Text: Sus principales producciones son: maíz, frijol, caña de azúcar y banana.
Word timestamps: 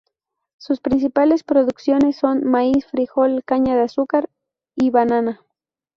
Sus 0.57 0.79
principales 0.79 1.43
producciones 1.43 2.15
son: 2.17 2.43
maíz, 2.43 2.87
frijol, 2.87 3.43
caña 3.45 3.75
de 3.75 3.83
azúcar 3.83 4.31
y 4.75 4.89
banana. 4.89 5.45